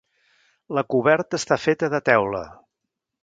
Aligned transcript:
La 0.77 0.83
coberta 0.93 1.39
està 1.41 1.59
feta 1.67 1.91
de 1.97 1.99
teula. 2.09 2.43